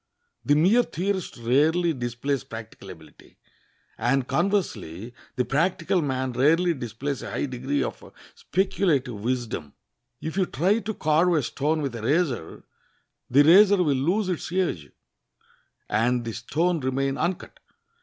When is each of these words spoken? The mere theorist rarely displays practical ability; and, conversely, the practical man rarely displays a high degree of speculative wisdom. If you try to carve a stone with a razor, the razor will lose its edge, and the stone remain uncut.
The 0.43 0.55
mere 0.55 0.81
theorist 0.81 1.37
rarely 1.37 1.93
displays 1.93 2.43
practical 2.43 2.89
ability; 2.89 3.37
and, 3.99 4.27
conversely, 4.27 5.13
the 5.35 5.45
practical 5.45 6.01
man 6.01 6.33
rarely 6.33 6.73
displays 6.73 7.21
a 7.21 7.29
high 7.29 7.45
degree 7.45 7.83
of 7.83 8.11
speculative 8.33 9.13
wisdom. 9.13 9.73
If 10.19 10.37
you 10.37 10.47
try 10.47 10.79
to 10.79 10.95
carve 10.95 11.31
a 11.35 11.43
stone 11.43 11.83
with 11.83 11.93
a 11.95 12.01
razor, 12.01 12.63
the 13.29 13.43
razor 13.43 13.77
will 13.83 13.95
lose 13.95 14.27
its 14.27 14.51
edge, 14.51 14.89
and 15.87 16.25
the 16.25 16.33
stone 16.33 16.79
remain 16.79 17.15
uncut. 17.19 17.59